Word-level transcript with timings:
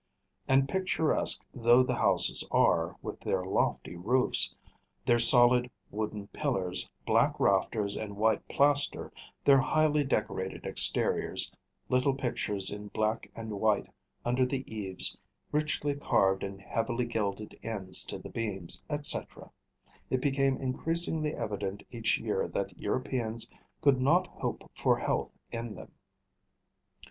And 0.47 0.67
picturesque 0.67 1.45
though 1.53 1.83
the 1.83 1.97
houses 1.97 2.43
are, 2.49 2.95
with 3.03 3.19
their 3.19 3.45
lofty 3.45 3.95
roofs, 3.95 4.55
their 5.05 5.19
solid 5.19 5.69
wooden 5.91 6.25
pillars, 6.29 6.89
black 7.05 7.39
rafters, 7.39 7.95
and 7.95 8.15
white 8.17 8.47
plaster, 8.47 9.13
their 9.45 9.59
highly 9.59 10.03
decorated 10.03 10.65
exteriors, 10.65 11.51
little 11.87 12.15
pictures 12.15 12.71
in 12.71 12.87
black 12.87 13.29
and 13.35 13.51
white 13.59 13.91
under 14.25 14.43
the 14.43 14.63
eaves, 14.65 15.19
richly 15.51 15.93
carved 15.93 16.41
and 16.43 16.61
heavily 16.61 17.05
gilded 17.05 17.59
ends 17.61 18.03
to 18.05 18.17
the 18.17 18.29
beams, 18.29 18.83
etc., 18.89 19.51
it 20.09 20.19
became 20.19 20.57
increasingly 20.57 21.35
evident 21.35 21.83
each 21.91 22.17
year 22.17 22.47
that 22.47 22.75
Europeans 22.75 23.47
could 23.81 24.01
not 24.01 24.25
hope 24.25 24.67
for 24.73 24.97
health 24.97 25.31
in 25.51 25.75
them. 25.75 25.91